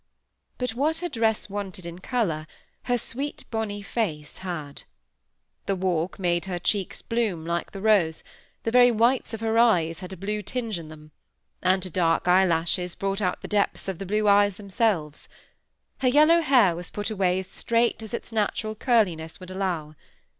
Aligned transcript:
But 0.57 0.71
what 0.71 0.97
her 0.97 1.09
dress 1.09 1.47
wanted 1.47 1.85
in 1.85 1.99
colour, 1.99 2.47
her 2.85 2.97
sweet 2.97 3.45
bonny 3.51 3.83
face 3.83 4.39
had. 4.39 4.81
The 5.67 5.75
walk 5.75 6.17
made 6.17 6.45
her 6.45 6.57
cheeks 6.57 7.03
bloom 7.03 7.45
like 7.45 7.69
the 7.71 7.81
rose; 7.81 8.23
the 8.63 8.71
very 8.71 8.89
whites 8.89 9.31
of 9.35 9.41
her 9.41 9.59
eyes 9.59 9.99
had 9.99 10.11
a 10.11 10.17
blue 10.17 10.41
tinge 10.41 10.79
in 10.79 10.87
them, 10.89 11.11
and 11.61 11.83
her 11.83 11.89
dark 11.91 12.27
eyelashes 12.27 12.95
brought 12.95 13.21
out 13.21 13.43
the 13.43 13.47
depth 13.47 13.87
of 13.87 13.99
the 13.99 14.07
blue 14.07 14.27
eyes 14.27 14.57
themselves. 14.57 15.29
Her 15.99 16.07
yellow 16.07 16.41
hair 16.41 16.75
was 16.75 16.89
put 16.89 17.11
away 17.11 17.37
as 17.37 17.45
straight 17.47 18.01
as 18.01 18.11
its 18.11 18.31
natural 18.31 18.73
curliness 18.73 19.39
would 19.39 19.51
allow. 19.51 19.93